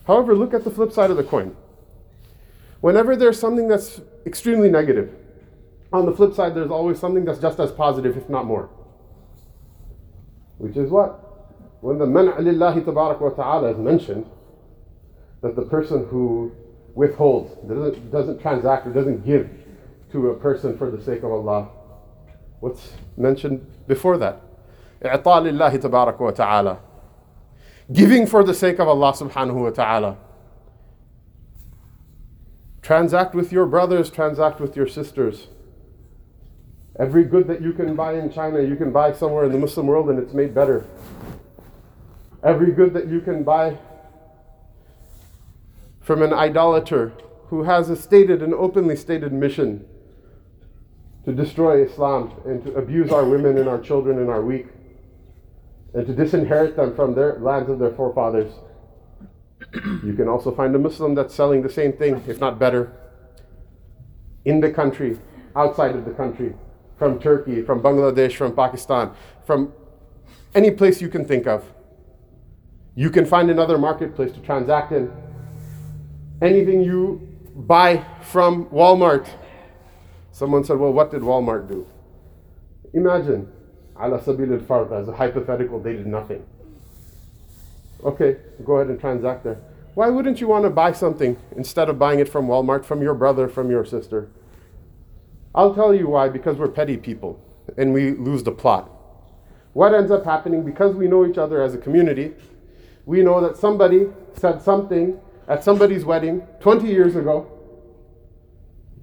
However, 0.07 0.37
look 0.37 0.55
at 0.55 0.63
the 0.63 0.71
flip 0.71 0.93
side 0.93 1.11
of 1.11 1.17
the 1.17 1.25
coin. 1.25 1.57
Whenever 2.83 3.17
there's 3.17 3.41
something 3.41 3.67
that's 3.67 4.01
extremely 4.25 4.71
negative. 4.71 5.13
On 5.93 6.07
the 6.07 6.13
flip 6.13 6.35
side, 6.35 6.55
there's 6.55 6.71
always 6.71 7.01
something 7.01 7.25
that's 7.25 7.41
just 7.41 7.59
as 7.59 7.73
positive, 7.73 8.17
if 8.17 8.29
not 8.29 8.47
more. 8.47 8.71
Which 10.59 10.77
is 10.77 10.89
what? 10.89 11.11
When 11.81 11.99
the 11.99 12.07
man' 12.07 12.29
lillahi 12.29 12.85
wa 12.85 13.31
ta'ala 13.31 13.73
is 13.73 13.79
mentioned, 13.79 14.31
that 15.47 15.55
the 15.55 15.63
person 15.63 16.07
who 16.09 16.53
withholds, 16.95 17.55
doesn't, 17.69 18.11
doesn't 18.11 18.41
transact, 18.41 18.87
or 18.87 18.93
doesn't 18.93 19.25
give 19.25 19.49
to 20.11 20.31
a 20.31 20.35
person 20.35 20.77
for 20.77 20.91
the 20.91 21.03
sake 21.03 21.23
of 21.23 21.31
Allah. 21.31 21.69
What's 22.61 22.93
mentioned 23.17 23.67
before 23.87 24.19
that? 24.19 24.41
Ta'ala. 26.33 26.81
Giving 27.93 28.27
for 28.27 28.43
the 28.43 28.55
sake 28.55 28.81
of 28.81 28.89
Allah 28.89 29.13
subhanahu 29.13 29.55
wa 29.55 29.71
ta'ala. 29.71 30.17
Transact 32.83 33.35
with 33.35 33.53
your 33.53 33.67
brothers, 33.67 34.11
transact 34.11 34.59
with 34.59 34.75
your 34.75 34.89
sisters. 34.89 35.49
Every 36.99 37.25
good 37.25 37.47
that 37.49 37.61
you 37.61 37.73
can 37.73 37.95
buy 37.95 38.15
in 38.15 38.33
China, 38.33 38.63
you 38.63 38.75
can 38.75 38.91
buy 38.91 39.13
somewhere 39.13 39.45
in 39.45 39.53
the 39.53 39.59
Muslim 39.59 39.87
world 39.87 40.09
and 40.09 40.19
it's 40.19 40.33
made 40.33 40.55
better. 40.55 40.87
Every 42.43 42.73
good 42.73 42.95
that 42.95 43.09
you 43.09 43.21
can 43.21 43.45
buy 43.45 43.77
from 46.07 46.23
an 46.23 46.33
idolater 46.33 47.13
who 47.49 47.65
has 47.65 47.91
a 47.91 47.97
stated 47.97 48.41
and 48.41 48.55
openly 48.55 48.95
stated 48.95 49.33
mission 49.33 49.85
to 51.25 51.33
destroy 51.33 51.85
Islam 51.85 52.33
and 52.45 52.65
to 52.65 52.73
abuse 52.77 53.11
our 53.11 53.25
women 53.25 53.59
and 53.59 53.69
our 53.69 53.81
children 53.81 54.21
and 54.21 54.31
our 54.31 54.41
weak 54.41 54.69
and 55.95 56.07
to 56.07 56.13
disinherit 56.13 56.77
them 56.77 56.95
from 56.95 57.17
their 57.17 57.41
lands 57.41 57.69
of 57.69 57.81
their 57.81 57.91
forefathers. 57.91 58.53
You 60.05 60.15
can 60.17 60.29
also 60.29 60.55
find 60.55 60.73
a 60.77 60.79
Muslim 60.79 61.17
that's 61.17 61.35
selling 61.35 61.63
the 61.63 61.69
same 61.69 61.93
thing, 61.93 62.23
if 62.29 62.39
not 62.39 62.57
better, 62.57 62.93
in 64.45 64.61
the 64.61 64.71
country, 64.71 65.19
outside 65.57 65.97
of 65.97 66.05
the 66.05 66.13
country, 66.13 66.55
from 66.97 67.19
Turkey, 67.19 67.63
from 67.63 67.83
Bangladesh, 67.83 68.37
from 68.37 68.55
Pakistan, 68.55 69.11
from 69.45 69.73
any 70.55 70.71
place 70.71 71.01
you 71.01 71.09
can 71.09 71.25
think 71.25 71.49
of. 71.49 71.65
You 72.95 73.11
can 73.11 73.27
find 73.27 73.51
another 73.51 73.77
marketplace 73.77 74.31
to 74.35 74.41
transact 74.41 74.93
in. 74.93 75.11
Anything 76.43 76.83
you 76.83 77.21
buy 77.55 78.05
from 78.23 78.67
Walmart. 78.67 79.27
Someone 80.33 80.65
said, 80.65 80.79
Well, 80.79 80.93
what 80.93 81.11
did 81.11 81.23
Walmart 81.23 81.69
do? 81.69 81.87
Imagine 82.93 83.51
ala 84.01 84.19
sabil 84.19 84.71
al 84.71 84.95
as 84.95 85.09
a 85.09 85.13
hypothetical, 85.13 85.81
they 85.81 85.95
did 85.95 86.07
nothing. 86.07 86.45
Okay, 88.05 88.37
go 88.65 88.77
ahead 88.77 88.89
and 88.89 89.01
transact 89.01 89.45
there. 89.45 89.59
Why 89.95 90.09
wouldn't 90.09 90.41
you 90.41 90.49
want 90.49 90.65
to 90.65 90.71
buy 90.71 90.93
something 90.93 91.39
instead 91.57 91.89
of 91.89 91.99
buying 91.99 92.21
it 92.21 92.29
from 92.29 92.47
Walmart, 92.47 92.85
from 92.85 93.01
your 93.01 93.15
brother, 93.15 93.49
from 93.49 93.71
your 93.71 93.85
sister? 93.85 94.29
I'll 95.55 95.75
tell 95.75 95.95
you 95.95 96.09
why, 96.09 96.29
because 96.29 96.59
we're 96.59 96.69
petty 96.69 96.99
people 96.99 97.41
and 97.79 97.95
we 97.95 98.11
lose 98.11 98.43
the 98.43 98.53
plot. 98.53 98.91
What 99.73 99.95
ends 99.95 100.11
up 100.11 100.25
happening, 100.25 100.65
because 100.65 100.95
we 100.95 101.09
know 101.09 101.27
each 101.27 101.39
other 101.39 101.63
as 101.63 101.75
a 101.75 101.79
community, 101.79 102.35
we 103.07 103.23
know 103.23 103.41
that 103.41 103.57
somebody 103.57 104.09
said 104.35 104.61
something 104.61 105.19
at 105.49 105.63
somebody's 105.63 106.05
wedding 106.05 106.47
20 106.61 106.87
years 106.89 107.17
ago 107.17 107.51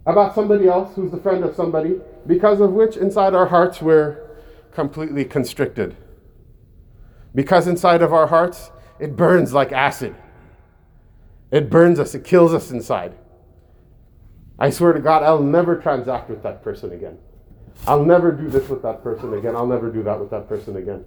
about 0.05 0.35
somebody 0.35 0.67
else 0.67 0.95
who's 0.95 1.11
the 1.11 1.17
friend 1.17 1.43
of 1.43 1.55
somebody, 1.55 1.99
because 2.27 2.59
of 2.59 2.71
which 2.73 2.97
inside 2.97 3.33
our 3.33 3.45
hearts 3.45 3.81
we're 3.81 4.29
completely 4.71 5.23
constricted. 5.23 5.95
Because 7.33 7.67
inside 7.67 8.01
of 8.01 8.13
our 8.13 8.27
hearts, 8.27 8.71
it 8.99 9.15
burns 9.15 9.53
like 9.53 9.71
acid. 9.71 10.15
It 11.51 11.69
burns 11.69 11.99
us, 11.99 12.15
it 12.15 12.23
kills 12.23 12.53
us 12.53 12.71
inside. 12.71 13.13
I 14.59 14.69
swear 14.69 14.93
to 14.93 14.99
God, 14.99 15.23
I'll 15.23 15.41
never 15.41 15.77
transact 15.77 16.29
with 16.29 16.43
that 16.43 16.63
person 16.63 16.91
again. 16.91 17.17
I'll 17.87 18.05
never 18.05 18.31
do 18.31 18.49
this 18.49 18.69
with 18.69 18.81
that 18.83 19.03
person 19.03 19.33
again. 19.33 19.55
I'll 19.55 19.67
never 19.67 19.91
do 19.91 20.03
that 20.03 20.19
with 20.19 20.29
that 20.31 20.47
person 20.47 20.77
again. 20.77 21.05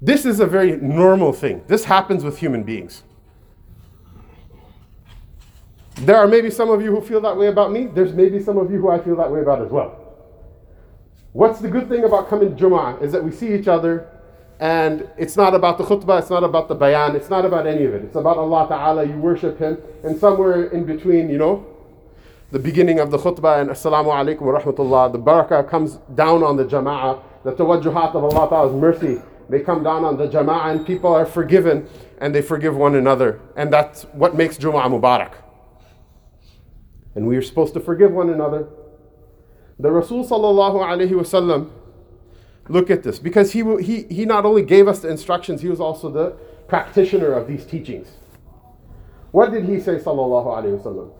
This 0.00 0.26
is 0.26 0.40
a 0.40 0.46
very 0.46 0.76
normal 0.76 1.32
thing. 1.32 1.62
This 1.66 1.84
happens 1.84 2.22
with 2.22 2.38
human 2.38 2.62
beings. 2.62 3.02
There 5.96 6.16
are 6.16 6.28
maybe 6.28 6.50
some 6.50 6.70
of 6.70 6.82
you 6.82 6.90
who 6.90 7.00
feel 7.00 7.20
that 7.22 7.36
way 7.36 7.46
about 7.46 7.72
me. 7.72 7.86
There's 7.86 8.12
maybe 8.12 8.42
some 8.42 8.58
of 8.58 8.70
you 8.70 8.78
who 8.78 8.90
I 8.90 8.98
feel 9.00 9.16
that 9.16 9.30
way 9.30 9.40
about 9.40 9.62
as 9.62 9.70
well. 9.70 10.02
What's 11.32 11.60
the 11.60 11.68
good 11.68 11.88
thing 11.88 12.04
about 12.04 12.28
coming 12.28 12.54
to 12.54 12.64
Jum'ah 12.64 13.00
is 13.02 13.12
that 13.12 13.24
we 13.24 13.30
see 13.30 13.54
each 13.54 13.68
other 13.68 14.08
and 14.58 15.08
it's 15.18 15.36
not 15.36 15.54
about 15.54 15.76
the 15.76 15.84
khutbah, 15.84 16.18
it's 16.18 16.30
not 16.30 16.42
about 16.42 16.68
the 16.68 16.74
bayan, 16.74 17.14
it's 17.14 17.28
not 17.28 17.44
about 17.44 17.66
any 17.66 17.84
of 17.84 17.92
it. 17.92 18.04
It's 18.04 18.16
about 18.16 18.38
Allah 18.38 18.66
Ta'ala, 18.68 19.04
you 19.04 19.16
worship 19.16 19.58
Him, 19.58 19.78
and 20.02 20.18
somewhere 20.18 20.64
in 20.68 20.84
between, 20.84 21.28
you 21.28 21.36
know, 21.36 21.66
the 22.52 22.58
beginning 22.58 22.98
of 22.98 23.10
the 23.10 23.18
khutbah 23.18 23.60
and 23.60 23.68
Assalamu 23.68 24.06
alaikum 24.06 24.42
wa 24.42 24.58
rahmatullah, 24.58 25.12
the 25.12 25.18
barakah 25.18 25.68
comes 25.68 25.98
down 26.14 26.42
on 26.42 26.56
the 26.56 26.64
jama'ah, 26.64 27.22
the 27.44 27.52
tawajjuhat 27.52 28.14
of 28.14 28.24
Allah 28.24 28.48
Ta'ala's 28.48 28.74
mercy, 28.74 29.20
they 29.48 29.60
come 29.60 29.82
down 29.82 30.04
on 30.04 30.16
the 30.16 30.28
jama'ah 30.28 30.72
and 30.72 30.86
people 30.86 31.14
are 31.14 31.26
forgiven 31.26 31.88
and 32.18 32.34
they 32.34 32.42
forgive 32.42 32.76
one 32.76 32.94
another. 32.94 33.40
And 33.56 33.72
that's 33.72 34.02
what 34.12 34.34
makes 34.34 34.58
Jum'ah 34.58 34.86
Mubarak. 34.86 35.34
And 37.14 37.26
we 37.26 37.36
are 37.36 37.42
supposed 37.42 37.74
to 37.74 37.80
forgive 37.80 38.12
one 38.12 38.30
another 38.30 38.68
the 39.78 39.90
Rasul 39.90 40.24
sallallahu 40.24 40.82
alaihi 40.82 41.10
wasallam, 41.10 41.70
look 42.68 42.90
at 42.90 43.02
this, 43.02 43.18
because 43.18 43.52
he, 43.52 43.62
he, 43.82 44.02
he 44.04 44.24
not 44.24 44.46
only 44.46 44.62
gave 44.62 44.88
us 44.88 45.00
the 45.00 45.08
instructions, 45.08 45.60
he 45.60 45.68
was 45.68 45.80
also 45.80 46.10
the 46.10 46.30
practitioner 46.66 47.32
of 47.32 47.46
these 47.46 47.64
teachings. 47.66 48.08
What 49.32 49.52
did 49.52 49.66
he 49.66 49.78
say 49.80 49.96
sallallahu 49.96 50.46
alaihi 50.46 50.82
wasallam? 50.82 51.12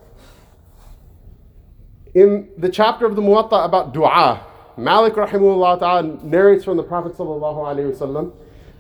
In 2.15 2.49
the 2.57 2.71
chapter 2.71 3.05
of 3.05 3.15
the 3.15 3.21
Muwatta 3.21 3.63
about 3.67 3.93
dua, 3.93 4.43
Malik 4.77 5.15
rahimullah 5.15 5.79
ta'ala 5.79 6.03
narrates 6.23 6.65
from 6.65 6.77
the 6.77 6.83
Prophet 6.83 7.15
wasallam 7.15 8.33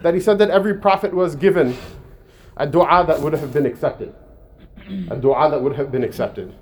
that 0.03 0.15
he 0.15 0.21
said 0.21 0.39
that 0.39 0.51
every 0.51 0.75
prophet 0.75 1.13
was 1.13 1.35
given 1.35 1.77
a 2.57 2.67
dua 2.67 3.05
that 3.07 3.21
would 3.21 3.33
have 3.33 3.53
been 3.53 3.67
accepted. 3.67 4.15
A 5.11 5.17
dua 5.17 5.51
that 5.51 5.61
would 5.61 5.75
have 5.77 5.91
been 5.91 6.05
accepted. 6.05 6.55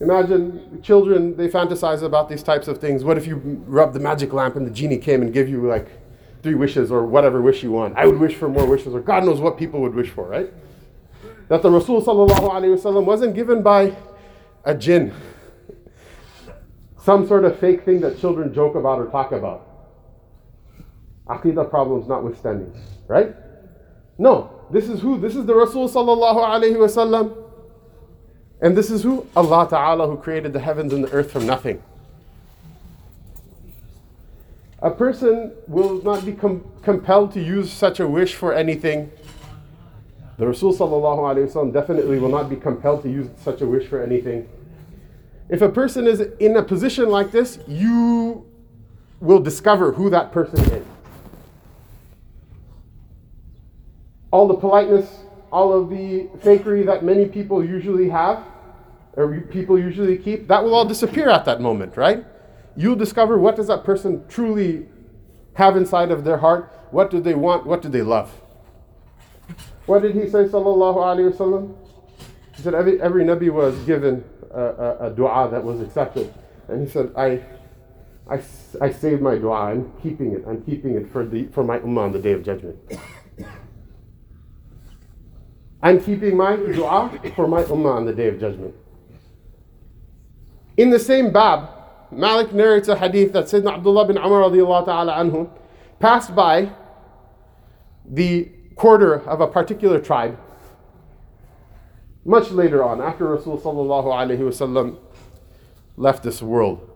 Imagine 0.00 0.82
children, 0.82 1.36
they 1.36 1.48
fantasize 1.48 2.02
about 2.02 2.28
these 2.28 2.42
types 2.42 2.68
of 2.68 2.78
things. 2.78 3.02
What 3.02 3.16
if 3.16 3.26
you 3.26 3.36
rub 3.66 3.94
the 3.94 4.00
magic 4.00 4.32
lamp 4.32 4.56
and 4.56 4.66
the 4.66 4.70
genie 4.70 4.98
came 4.98 5.22
and 5.22 5.32
give 5.32 5.48
you 5.48 5.66
like 5.66 5.88
three 6.42 6.54
wishes 6.54 6.92
or 6.92 7.06
whatever 7.06 7.40
wish 7.40 7.62
you 7.62 7.72
want? 7.72 7.96
I 7.96 8.04
would 8.04 8.18
wish 8.18 8.34
for 8.34 8.48
more 8.48 8.66
wishes, 8.66 8.94
or 8.94 9.00
God 9.00 9.24
knows 9.24 9.40
what 9.40 9.56
people 9.56 9.80
would 9.80 9.94
wish 9.94 10.10
for, 10.10 10.28
right? 10.28 10.52
That 11.48 11.62
the 11.62 11.70
Rasul 11.70 12.02
wasn't 12.02 13.34
given 13.34 13.62
by 13.62 13.96
a 14.64 14.74
jinn, 14.74 15.14
some 17.06 17.24
sort 17.28 17.44
of 17.44 17.56
fake 17.60 17.84
thing 17.84 18.00
that 18.00 18.18
children 18.18 18.52
joke 18.52 18.74
about 18.74 18.98
or 18.98 19.06
talk 19.06 19.30
about. 19.30 19.62
Aqidah 21.28 21.70
problems 21.70 22.08
notwithstanding, 22.08 22.74
right? 23.06 23.32
No, 24.18 24.50
this 24.72 24.88
is 24.88 25.00
who? 25.00 25.16
This 25.16 25.36
is 25.36 25.46
the 25.46 25.54
Rasul 25.54 25.88
sallallahu 25.88 26.76
wasallam 26.76 27.44
and 28.60 28.76
this 28.76 28.90
is 28.90 29.04
who? 29.04 29.24
Allah 29.36 29.68
Ta'ala 29.70 30.08
who 30.08 30.16
created 30.16 30.52
the 30.52 30.58
heavens 30.58 30.92
and 30.92 31.04
the 31.04 31.12
earth 31.12 31.30
from 31.30 31.46
nothing. 31.46 31.80
A 34.80 34.90
person 34.90 35.52
will 35.68 36.02
not 36.02 36.26
be 36.26 36.32
com- 36.32 36.64
compelled 36.82 37.32
to 37.34 37.40
use 37.40 37.72
such 37.72 38.00
a 38.00 38.08
wish 38.08 38.34
for 38.34 38.52
anything. 38.52 39.12
The 40.38 40.46
Rasul 40.48 40.72
definitely 40.72 42.18
will 42.18 42.30
not 42.30 42.50
be 42.50 42.56
compelled 42.56 43.02
to 43.04 43.08
use 43.10 43.28
such 43.42 43.60
a 43.60 43.66
wish 43.66 43.86
for 43.86 44.02
anything. 44.02 44.48
If 45.48 45.62
a 45.62 45.68
person 45.68 46.06
is 46.06 46.20
in 46.40 46.56
a 46.56 46.62
position 46.62 47.08
like 47.08 47.30
this, 47.30 47.58
you 47.68 48.46
will 49.20 49.40
discover 49.40 49.92
who 49.92 50.10
that 50.10 50.32
person 50.32 50.60
is. 50.72 50.84
All 54.30 54.48
the 54.48 54.54
politeness, 54.54 55.08
all 55.52 55.72
of 55.72 55.88
the 55.88 56.28
fakery 56.38 56.84
that 56.86 57.04
many 57.04 57.26
people 57.26 57.64
usually 57.64 58.08
have, 58.08 58.44
or 59.14 59.40
people 59.40 59.78
usually 59.78 60.18
keep, 60.18 60.48
that 60.48 60.62
will 60.62 60.74
all 60.74 60.84
disappear 60.84 61.28
at 61.30 61.44
that 61.44 61.60
moment, 61.60 61.96
right? 61.96 62.24
You'll 62.76 62.96
discover 62.96 63.38
what 63.38 63.56
does 63.56 63.68
that 63.68 63.84
person 63.84 64.24
truly 64.28 64.86
have 65.54 65.76
inside 65.76 66.10
of 66.10 66.24
their 66.24 66.36
heart? 66.36 66.76
What 66.90 67.10
do 67.10 67.20
they 67.20 67.34
want? 67.34 67.66
What 67.66 67.80
do 67.82 67.88
they 67.88 68.02
love? 68.02 68.30
What 69.86 70.02
did 70.02 70.14
he 70.14 70.22
say, 70.28 70.44
sallallahu 70.44 70.96
alaihi 70.96 71.32
wasallam? 71.32 71.74
He 72.56 72.62
said 72.62 72.74
every, 72.74 73.00
every 73.00 73.24
Nabi 73.24 73.50
was 73.50 73.78
given 73.84 74.24
a, 74.50 75.06
a, 75.06 75.10
dua 75.10 75.48
that 75.50 75.62
was 75.62 75.80
accepted. 75.80 76.32
And 76.68 76.86
he 76.86 76.92
said, 76.92 77.12
I, 77.16 77.42
I, 78.28 78.40
I 78.80 78.90
saved 78.90 79.22
my 79.22 79.36
dua. 79.36 79.72
I'm 79.72 79.92
keeping 80.02 80.32
it. 80.32 80.44
I'm 80.46 80.62
keeping 80.62 80.94
it 80.96 81.10
for, 81.12 81.24
the, 81.24 81.46
for 81.48 81.64
my 81.64 81.78
ummah 81.78 82.04
on 82.04 82.12
the 82.12 82.18
day 82.18 82.32
of 82.32 82.44
judgment. 82.44 82.76
I'm 85.82 86.02
keeping 86.02 86.36
my 86.36 86.56
dua 86.56 87.20
for 87.34 87.46
my 87.46 87.62
ummah 87.62 87.94
on 87.94 88.06
the 88.06 88.12
day 88.12 88.28
of 88.28 88.40
judgment. 88.40 88.74
In 90.76 90.90
the 90.90 90.98
same 90.98 91.32
bab, 91.32 91.70
Malik 92.10 92.52
narrates 92.52 92.88
a 92.88 92.96
hadith 92.96 93.32
that 93.32 93.44
Sayyidina 93.44 93.74
Abdullah 93.74 94.06
bin 94.06 94.18
Umar 94.18 94.84
ta'ala 94.84 95.14
anhu 95.14 95.50
passed 95.98 96.34
by 96.34 96.70
the 98.04 98.50
quarter 98.76 99.26
of 99.28 99.40
a 99.40 99.46
particular 99.46 100.00
tribe. 100.00 100.38
Much 102.26 102.50
later 102.50 102.82
on, 102.82 103.00
after 103.00 103.28
Rasul 103.28 103.58
sallallahu 103.58 104.06
alaihi 104.06 104.40
wasallam 104.40 104.98
left 105.96 106.24
this 106.24 106.42
world. 106.42 106.90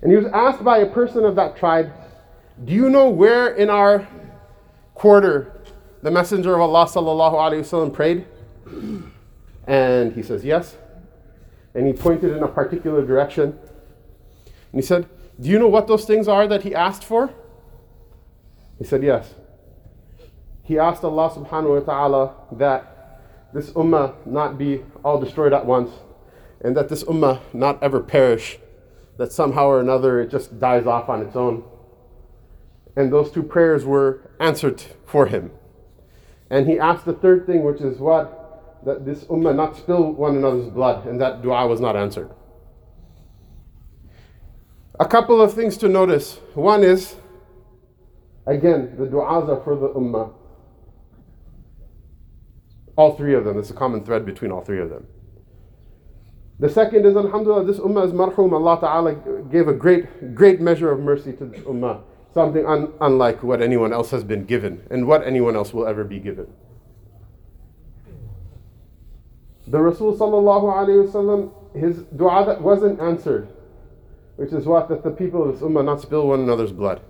And 0.00 0.12
he 0.12 0.16
was 0.16 0.26
asked 0.26 0.62
by 0.62 0.78
a 0.78 0.86
person 0.86 1.24
of 1.24 1.34
that 1.36 1.56
tribe, 1.56 1.92
Do 2.64 2.72
you 2.72 2.88
know 2.88 3.10
where 3.10 3.48
in 3.54 3.68
our 3.68 4.06
quarter 4.94 5.60
the 6.02 6.10
Messenger 6.10 6.54
of 6.54 6.60
Allah 6.60 6.86
wasallam 6.86 7.92
prayed? 7.92 8.26
And 9.66 10.12
he 10.12 10.22
says, 10.22 10.44
Yes. 10.44 10.76
And 11.74 11.86
he 11.86 11.92
pointed 11.92 12.36
in 12.36 12.42
a 12.44 12.48
particular 12.48 13.04
direction. 13.04 13.58
And 14.72 14.80
he 14.80 14.82
said, 14.82 15.08
Do 15.40 15.48
you 15.48 15.58
know 15.58 15.68
what 15.68 15.88
those 15.88 16.04
things 16.04 16.28
are 16.28 16.46
that 16.46 16.62
he 16.62 16.74
asked 16.74 17.02
for? 17.02 17.30
He 18.78 18.84
said, 18.84 19.02
Yes. 19.02 19.34
He 20.64 20.78
asked 20.78 21.04
Allah 21.04 21.30
subhanahu 21.30 21.80
wa 21.86 21.92
ta'ala 21.92 22.34
that 22.52 23.20
this 23.52 23.70
ummah 23.70 24.14
not 24.26 24.58
be 24.58 24.82
all 25.04 25.20
destroyed 25.20 25.52
at 25.52 25.66
once, 25.66 25.90
and 26.60 26.74
that 26.76 26.88
this 26.88 27.04
ummah 27.04 27.40
not 27.52 27.80
ever 27.82 28.00
perish, 28.00 28.58
that 29.18 29.30
somehow 29.30 29.66
or 29.66 29.78
another 29.78 30.20
it 30.20 30.30
just 30.30 30.58
dies 30.58 30.86
off 30.86 31.08
on 31.10 31.20
its 31.20 31.36
own. 31.36 31.62
And 32.96 33.12
those 33.12 33.30
two 33.30 33.42
prayers 33.42 33.84
were 33.84 34.30
answered 34.40 34.82
for 35.04 35.26
him. 35.26 35.50
And 36.48 36.66
he 36.66 36.78
asked 36.78 37.04
the 37.04 37.12
third 37.12 37.46
thing, 37.46 37.62
which 37.62 37.82
is 37.82 37.98
what? 37.98 38.80
That 38.86 39.04
this 39.04 39.24
ummah 39.24 39.54
not 39.54 39.76
spill 39.76 40.12
one 40.12 40.36
another's 40.36 40.70
blood, 40.70 41.06
and 41.06 41.20
that 41.20 41.42
dua 41.42 41.66
was 41.66 41.80
not 41.80 41.94
answered. 41.94 42.30
A 44.98 45.06
couple 45.06 45.42
of 45.42 45.52
things 45.52 45.76
to 45.78 45.88
notice. 45.88 46.40
One 46.54 46.82
is, 46.84 47.16
again, 48.46 48.94
the 48.96 49.06
du'as 49.06 49.48
are 49.48 49.62
for 49.62 49.76
the 49.76 49.88
ummah. 49.88 50.32
All 52.96 53.16
three 53.16 53.34
of 53.34 53.44
them. 53.44 53.54
There's 53.54 53.70
a 53.70 53.74
common 53.74 54.04
thread 54.04 54.24
between 54.24 54.52
all 54.52 54.60
three 54.60 54.80
of 54.80 54.90
them. 54.90 55.06
The 56.60 56.68
second 56.68 57.04
is, 57.04 57.16
Alhamdulillah, 57.16 57.64
this 57.64 57.78
ummah 57.78 58.06
is 58.06 58.12
marhum. 58.12 58.52
Allah 58.52 58.78
Ta'ala 58.80 59.14
gave 59.50 59.66
a 59.66 59.72
great, 59.72 60.34
great 60.34 60.60
measure 60.60 60.90
of 60.92 61.00
mercy 61.00 61.32
to 61.32 61.44
this 61.44 61.60
ummah. 61.62 62.02
Something 62.32 62.64
un- 62.66 62.92
unlike 63.00 63.42
what 63.42 63.60
anyone 63.60 63.92
else 63.92 64.10
has 64.10 64.22
been 64.24 64.44
given 64.44 64.86
and 64.90 65.06
what 65.06 65.26
anyone 65.26 65.56
else 65.56 65.72
will 65.72 65.86
ever 65.86 66.04
be 66.04 66.20
given. 66.20 66.46
The 69.66 69.80
Rasul 69.80 70.16
Sallallahu 70.16 70.64
Alaihi 70.64 71.10
Wasallam, 71.10 71.52
his 71.74 72.02
dua 72.16 72.44
that 72.46 72.60
wasn't 72.60 73.00
answered, 73.00 73.48
which 74.36 74.52
is 74.52 74.66
what? 74.66 74.88
That 74.88 75.02
the 75.02 75.10
people 75.10 75.48
of 75.48 75.54
this 75.54 75.62
ummah 75.62 75.84
not 75.84 76.00
spill 76.00 76.28
one 76.28 76.40
another's 76.40 76.72
blood. 76.72 77.00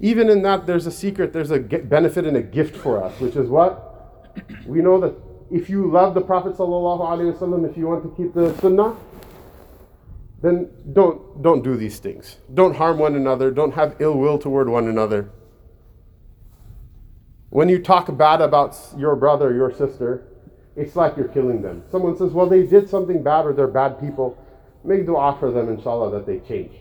Even 0.00 0.28
in 0.28 0.42
that, 0.42 0.66
there's 0.66 0.86
a 0.86 0.90
secret, 0.90 1.32
there's 1.32 1.50
a 1.50 1.58
benefit 1.58 2.26
and 2.26 2.36
a 2.36 2.42
gift 2.42 2.76
for 2.76 3.02
us, 3.02 3.18
which 3.18 3.34
is 3.34 3.48
what? 3.48 3.85
We 4.66 4.80
know 4.80 5.00
that 5.00 5.14
if 5.50 5.70
you 5.70 5.90
love 5.90 6.14
the 6.14 6.20
Prophet 6.20 6.56
ﷺ, 6.56 7.70
if 7.70 7.76
you 7.76 7.86
want 7.86 8.02
to 8.02 8.14
keep 8.16 8.34
the 8.34 8.54
Sunnah, 8.60 8.96
then 10.42 10.68
don't 10.92 11.42
don't 11.42 11.62
do 11.62 11.76
these 11.76 11.98
things. 11.98 12.36
Don't 12.52 12.76
harm 12.76 12.98
one 12.98 13.14
another. 13.14 13.50
Don't 13.50 13.72
have 13.72 13.96
ill 14.00 14.16
will 14.16 14.38
toward 14.38 14.68
one 14.68 14.86
another. 14.88 15.30
When 17.50 17.68
you 17.68 17.78
talk 17.82 18.14
bad 18.16 18.40
about 18.40 18.76
your 18.96 19.16
brother, 19.16 19.54
your 19.54 19.72
sister, 19.72 20.26
it's 20.76 20.94
like 20.94 21.16
you're 21.16 21.28
killing 21.28 21.62
them. 21.62 21.84
Someone 21.90 22.16
says, 22.16 22.32
"Well, 22.32 22.46
they 22.46 22.64
did 22.64 22.88
something 22.88 23.22
bad, 23.22 23.46
or 23.46 23.52
they're 23.52 23.66
bad 23.66 23.98
people." 23.98 24.36
Make 24.84 25.06
dua 25.06 25.36
for 25.40 25.50
them, 25.50 25.68
inshallah, 25.68 26.10
that 26.12 26.26
they 26.26 26.38
change. 26.40 26.72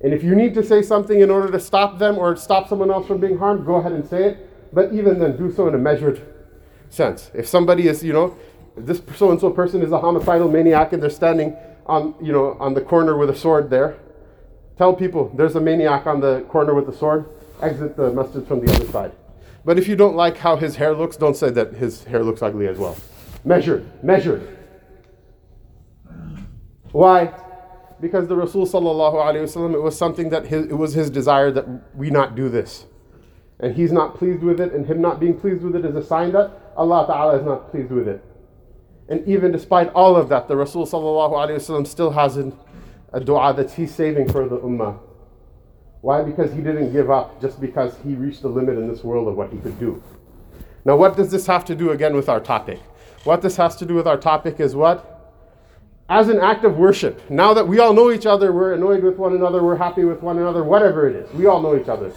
And 0.00 0.12
if 0.12 0.22
you 0.24 0.34
need 0.34 0.52
to 0.54 0.62
say 0.62 0.82
something 0.82 1.20
in 1.20 1.30
order 1.30 1.50
to 1.50 1.60
stop 1.60 1.98
them 1.98 2.18
or 2.18 2.36
stop 2.36 2.68
someone 2.68 2.90
else 2.90 3.06
from 3.06 3.18
being 3.18 3.38
harmed, 3.38 3.64
go 3.64 3.76
ahead 3.76 3.92
and 3.92 4.06
say 4.06 4.24
it. 4.24 4.74
But 4.74 4.92
even 4.92 5.20
then, 5.20 5.36
do 5.36 5.50
so 5.50 5.68
in 5.68 5.74
a 5.74 5.78
measured 5.78 6.33
sense. 6.94 7.30
If 7.34 7.46
somebody 7.46 7.88
is, 7.88 8.02
you 8.02 8.12
know, 8.12 8.36
this 8.76 9.02
so 9.16 9.30
and 9.30 9.40
so 9.40 9.50
person 9.50 9.82
is 9.82 9.92
a 9.92 9.98
homicidal 9.98 10.48
maniac 10.48 10.92
and 10.92 11.02
they're 11.02 11.10
standing 11.10 11.56
on, 11.86 12.14
you 12.20 12.32
know, 12.32 12.56
on 12.58 12.74
the 12.74 12.80
corner 12.80 13.16
with 13.16 13.30
a 13.30 13.36
sword 13.36 13.70
there, 13.70 13.96
tell 14.78 14.94
people 14.94 15.30
there's 15.36 15.56
a 15.56 15.60
maniac 15.60 16.06
on 16.06 16.20
the 16.20 16.42
corner 16.48 16.74
with 16.74 16.86
the 16.86 16.92
sword, 16.92 17.28
exit 17.60 17.96
the 17.96 18.12
masjid 18.12 18.46
from 18.46 18.64
the 18.64 18.72
other 18.72 18.86
side. 18.86 19.12
But 19.64 19.78
if 19.78 19.88
you 19.88 19.96
don't 19.96 20.16
like 20.16 20.36
how 20.36 20.56
his 20.56 20.76
hair 20.76 20.94
looks, 20.94 21.16
don't 21.16 21.36
say 21.36 21.50
that 21.50 21.74
his 21.74 22.04
hair 22.04 22.22
looks 22.22 22.42
ugly 22.42 22.66
as 22.68 22.78
well. 22.78 22.96
Measure, 23.44 23.86
measure. 24.02 24.56
Why? 26.92 27.32
Because 28.00 28.28
the 28.28 28.36
Rasul 28.36 28.66
sallallahu 28.66 29.14
alaihi 29.14 29.44
wasallam, 29.44 29.74
it 29.74 29.80
was 29.80 29.96
something 29.96 30.30
that 30.30 30.46
his, 30.46 30.66
it 30.66 30.74
was 30.74 30.94
his 30.94 31.10
desire 31.10 31.50
that 31.50 31.66
we 31.96 32.10
not 32.10 32.34
do 32.34 32.48
this. 32.48 32.86
And 33.60 33.74
he's 33.74 33.92
not 33.92 34.16
pleased 34.16 34.42
with 34.42 34.60
it, 34.60 34.72
and 34.72 34.86
him 34.86 35.00
not 35.00 35.20
being 35.20 35.38
pleased 35.38 35.62
with 35.62 35.76
it 35.76 35.84
is 35.84 35.94
a 35.96 36.04
sign 36.04 36.32
that 36.32 36.63
Allah 36.76 37.06
Ta'ala 37.06 37.38
is 37.38 37.44
not 37.44 37.70
pleased 37.70 37.90
with 37.90 38.08
it. 38.08 38.24
And 39.08 39.26
even 39.28 39.52
despite 39.52 39.90
all 39.90 40.16
of 40.16 40.28
that, 40.30 40.48
the 40.48 40.56
Rasul 40.56 40.86
ﷺ 40.86 41.86
still 41.86 42.10
has 42.10 42.36
an, 42.36 42.56
a 43.12 43.20
dua 43.20 43.52
that 43.54 43.70
he's 43.72 43.94
saving 43.94 44.30
for 44.30 44.48
the 44.48 44.58
ummah. 44.58 44.98
Why? 46.00 46.22
Because 46.22 46.52
he 46.52 46.60
didn't 46.60 46.92
give 46.92 47.10
up 47.10 47.40
just 47.40 47.60
because 47.60 47.96
he 48.04 48.14
reached 48.14 48.42
the 48.42 48.48
limit 48.48 48.76
in 48.76 48.88
this 48.88 49.04
world 49.04 49.28
of 49.28 49.36
what 49.36 49.52
he 49.52 49.58
could 49.58 49.78
do. 49.78 50.02
Now, 50.84 50.96
what 50.96 51.16
does 51.16 51.30
this 51.30 51.46
have 51.46 51.64
to 51.66 51.74
do 51.74 51.90
again 51.90 52.14
with 52.14 52.28
our 52.28 52.40
topic? 52.40 52.80
What 53.24 53.40
this 53.40 53.56
has 53.56 53.76
to 53.76 53.86
do 53.86 53.94
with 53.94 54.06
our 54.06 54.18
topic 54.18 54.60
is 54.60 54.74
what? 54.74 55.10
As 56.10 56.28
an 56.28 56.40
act 56.40 56.64
of 56.64 56.76
worship, 56.76 57.30
now 57.30 57.54
that 57.54 57.66
we 57.66 57.78
all 57.78 57.94
know 57.94 58.10
each 58.10 58.26
other, 58.26 58.52
we're 58.52 58.74
annoyed 58.74 59.02
with 59.02 59.16
one 59.16 59.34
another, 59.34 59.62
we're 59.62 59.76
happy 59.76 60.04
with 60.04 60.22
one 60.22 60.38
another, 60.38 60.62
whatever 60.62 61.08
it 61.08 61.16
is, 61.16 61.32
we 61.32 61.46
all 61.46 61.62
know 61.62 61.74
each 61.74 61.88
other. 61.88 62.12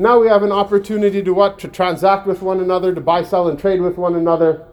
Now 0.00 0.20
we 0.20 0.28
have 0.28 0.44
an 0.44 0.52
opportunity 0.52 1.22
to 1.24 1.34
what? 1.34 1.58
To 1.58 1.68
transact 1.68 2.26
with 2.26 2.40
one 2.40 2.60
another, 2.60 2.94
to 2.94 3.00
buy, 3.00 3.24
sell, 3.24 3.48
and 3.48 3.58
trade 3.58 3.80
with 3.80 3.98
one 3.98 4.14
another, 4.14 4.64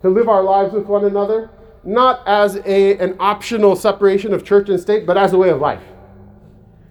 to 0.00 0.08
live 0.08 0.26
our 0.26 0.42
lives 0.42 0.72
with 0.72 0.86
one 0.86 1.04
another, 1.04 1.50
not 1.84 2.26
as 2.26 2.56
a, 2.64 2.96
an 2.96 3.14
optional 3.20 3.76
separation 3.76 4.32
of 4.32 4.42
church 4.42 4.70
and 4.70 4.80
state, 4.80 5.06
but 5.06 5.18
as 5.18 5.34
a 5.34 5.38
way 5.38 5.50
of 5.50 5.60
life. 5.60 5.82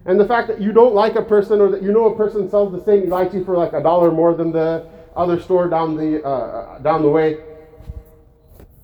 And 0.05 0.19
the 0.19 0.27
fact 0.27 0.49
that 0.49 0.61
you 0.61 0.71
don't 0.71 0.93
like 0.93 1.15
a 1.15 1.21
person 1.23 1.61
or 1.61 1.69
that 1.71 1.81
you 1.81 1.91
know 1.91 2.05
a 2.05 2.15
person 2.15 2.47
sells 2.47 2.71
the 2.73 2.83
same 2.85 3.07
lychee 3.07 3.43
for 3.43 3.57
like 3.57 3.73
a 3.73 3.81
dollar 3.81 4.11
more 4.11 4.35
than 4.35 4.51
the 4.51 4.87
other 5.15 5.39
store 5.39 5.67
down 5.67 5.95
the, 5.95 6.23
uh, 6.23 6.77
down 6.79 7.01
the 7.01 7.09
way 7.09 7.37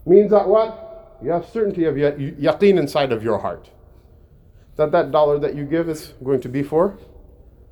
means 0.08 0.32
that 0.32 0.48
what? 0.48 1.20
You 1.22 1.32
have 1.32 1.48
certainty 1.48 1.86
of 1.86 1.96
yaqeen 1.96 2.80
inside 2.80 3.12
of 3.12 3.24
your 3.24 3.38
heart. 3.40 3.70
That 4.78 4.92
that 4.92 5.12
dollar 5.12 5.40
that 5.40 5.56
you 5.56 5.64
give 5.64 5.90
is 5.90 6.14
going 6.24 6.42
to 6.42 6.50
be 6.50 6.64
for 6.64 6.98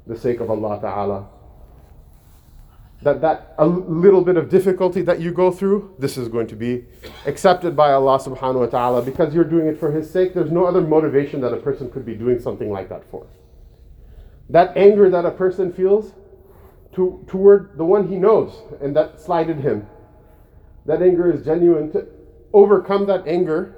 the 0.08 0.18
sake 0.18 0.40
of 0.40 0.50
Allah 0.50 0.80
Ta'ala. 0.80 1.28
That 3.02 3.22
that 3.22 3.54
a 3.58 3.68
little 3.68 4.22
bit 4.22 4.38
of 4.38 4.50
difficulty 4.50 5.02
that 5.04 5.20
you 5.20 5.32
go 5.32 5.52
through, 5.52 5.96
this 6.00 6.18
is 6.18 6.28
going 6.28 6.48
to 6.48 6.56
be 6.56 6.86
accepted 7.26 7.76
by 7.76 7.92
Allah 7.92 8.18
subhanahu 8.20 8.62
wa 8.62 8.66
ta'ala 8.68 9.02
because 9.02 9.34
you're 9.34 9.44
doing 9.44 9.68
it 9.68 9.80
for 9.80 9.92
His 9.92 10.10
sake. 10.10 10.34
There's 10.34 10.52
no 10.52 10.66
other 10.66 10.82
motivation 10.82 11.42
that 11.42 11.54
a 11.54 11.58
person 11.58 11.92
could 11.92 12.06
be 12.06 12.16
doing 12.16 12.40
something 12.40 12.72
like 12.72 12.90
that 12.90 13.04
for. 13.12 13.28
That 14.50 14.76
anger 14.78 15.10
that 15.10 15.26
a 15.26 15.32
person 15.32 15.74
feels 15.74 16.14
to, 16.94 17.24
toward 17.28 17.78
the 17.78 17.86
one 17.86 18.08
he 18.08 18.16
knows 18.16 18.54
and 18.82 18.96
that 18.96 19.20
slighted 19.20 19.58
him, 19.58 19.88
that 20.86 21.02
anger 21.02 21.32
is 21.32 21.44
genuine. 21.44 21.92
To 21.92 22.08
overcome 22.54 23.06
that 23.08 23.28
anger, 23.28 23.76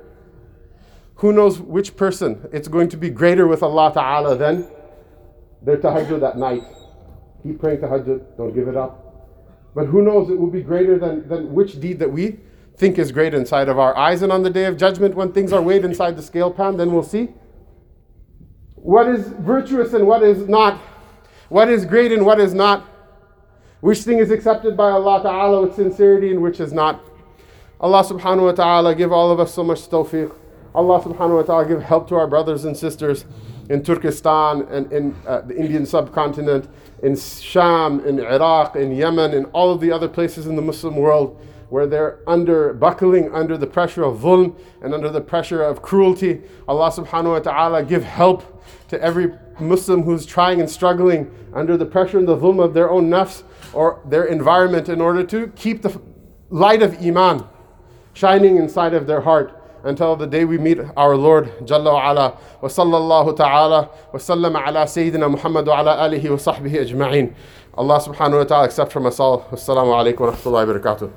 who 1.15 1.33
knows 1.33 1.59
which 1.59 1.95
person 1.95 2.47
it's 2.51 2.67
going 2.67 2.89
to 2.89 2.97
be 2.97 3.09
greater 3.09 3.47
with 3.47 3.63
Allah 3.63 3.91
Ta'ala 3.93 4.35
than 4.35 4.67
their 5.61 5.77
tahajjud 5.77 6.27
at 6.27 6.37
night. 6.37 6.63
Keep 7.43 7.59
praying 7.59 7.79
tahajjud, 7.79 8.37
don't 8.37 8.53
give 8.53 8.67
it 8.67 8.77
up. 8.77 9.03
But 9.75 9.85
who 9.85 10.01
knows, 10.01 10.29
it 10.29 10.39
will 10.39 10.49
be 10.49 10.61
greater 10.61 10.97
than, 10.97 11.27
than 11.27 11.53
which 11.53 11.79
deed 11.79 11.99
that 11.99 12.11
we 12.11 12.39
think 12.77 12.97
is 12.97 13.11
great 13.11 13.33
inside 13.33 13.69
of 13.69 13.77
our 13.77 13.95
eyes. 13.95 14.21
And 14.21 14.31
on 14.31 14.43
the 14.43 14.49
day 14.49 14.65
of 14.65 14.77
judgment, 14.77 15.15
when 15.15 15.31
things 15.31 15.53
are 15.53 15.61
weighed 15.61 15.85
inside 15.85 16.15
the 16.15 16.21
scale 16.21 16.51
pan, 16.51 16.77
then 16.77 16.91
we'll 16.91 17.03
see 17.03 17.29
what 18.75 19.07
is 19.07 19.27
virtuous 19.39 19.93
and 19.93 20.07
what 20.07 20.23
is 20.23 20.47
not, 20.47 20.79
what 21.49 21.69
is 21.69 21.85
great 21.85 22.11
and 22.11 22.25
what 22.25 22.39
is 22.39 22.53
not, 22.53 22.85
which 23.81 23.99
thing 23.99 24.19
is 24.19 24.31
accepted 24.31 24.77
by 24.77 24.89
Allah 24.91 25.21
Ta'ala 25.21 25.61
with 25.61 25.75
sincerity 25.75 26.31
and 26.31 26.41
which 26.41 26.59
is 26.59 26.71
not. 26.73 27.03
Allah 27.79 28.03
subhanahu 28.03 28.45
wa 28.45 28.51
ta'ala 28.53 28.95
give 28.95 29.11
all 29.11 29.31
of 29.31 29.39
us 29.39 29.53
so 29.53 29.63
much 29.63 29.81
tawfiq. 29.87 30.33
Allah 30.73 31.01
subhanahu 31.01 31.35
wa 31.35 31.41
ta'ala 31.43 31.67
give 31.67 31.83
help 31.83 32.07
to 32.09 32.15
our 32.15 32.27
brothers 32.27 32.65
and 32.65 32.75
sisters 32.75 33.25
in 33.69 33.83
Turkestan 33.83 34.61
and 34.69 34.91
in 34.91 35.15
uh, 35.27 35.41
the 35.41 35.55
Indian 35.55 35.85
subcontinent, 35.85 36.69
in 37.03 37.15
Sham, 37.15 37.99
in 38.05 38.19
Iraq, 38.19 38.75
in 38.75 38.95
Yemen, 38.95 39.33
in 39.33 39.45
all 39.45 39.71
of 39.71 39.81
the 39.81 39.91
other 39.91 40.07
places 40.07 40.47
in 40.47 40.55
the 40.55 40.61
Muslim 40.61 40.95
world 40.95 41.39
where 41.69 41.85
they're 41.85 42.19
under 42.27 42.73
buckling 42.73 43.33
under 43.33 43.57
the 43.57 43.67
pressure 43.67 44.03
of 44.03 44.19
dhulm 44.19 44.57
and 44.81 44.93
under 44.93 45.09
the 45.09 45.19
pressure 45.19 45.61
of 45.61 45.81
cruelty. 45.81 46.41
Allah 46.67 46.89
subhanahu 46.89 47.31
wa 47.31 47.39
ta'ala 47.39 47.83
give 47.83 48.03
help 48.03 48.63
to 48.87 49.01
every 49.01 49.33
Muslim 49.59 50.03
who's 50.03 50.25
trying 50.25 50.61
and 50.61 50.69
struggling 50.69 51.29
under 51.53 51.75
the 51.75 51.85
pressure 51.85 52.19
and 52.19 52.27
the 52.27 52.37
dhulm 52.37 52.63
of 52.63 52.73
their 52.73 52.89
own 52.89 53.09
nafs 53.09 53.43
or 53.73 54.01
their 54.05 54.25
environment 54.25 54.87
in 54.87 55.01
order 55.01 55.23
to 55.25 55.47
keep 55.55 55.81
the 55.81 55.99
light 56.49 56.81
of 56.81 56.97
Iman 57.01 57.43
shining 58.13 58.57
inside 58.57 58.93
of 58.93 59.05
their 59.05 59.21
heart 59.21 59.53
until 59.83 60.15
the 60.15 60.27
day 60.27 60.45
we 60.45 60.57
meet 60.57 60.79
our 60.95 61.15
Lord 61.15 61.51
Jalla 61.61 61.93
wa 61.93 62.09
ala. 62.11 62.37
Wa 62.61 62.67
sallallahu 62.67 63.35
ta'ala 63.35 63.89
wa 64.11 64.19
ala 64.65 64.85
Sayyidina 64.85 65.29
Muhammad 65.29 65.67
wa 65.67 65.79
ala 65.79 65.97
alihi 65.97 66.29
wa 66.29 66.37
sahbihi 66.37 66.85
ajma'in. 66.85 67.33
Allah 67.77 67.99
subhanahu 67.99 68.39
wa 68.39 68.43
ta'ala 68.43 68.65
accept 68.65 68.91
from 68.91 69.05
us 69.05 69.19
all. 69.19 69.41
Wassalamu 69.51 69.93
alaikum 69.93 70.21
wa 70.21 70.31
rahmatullahi 70.31 70.67
wa 70.67 70.73
barakatuh. 70.73 71.11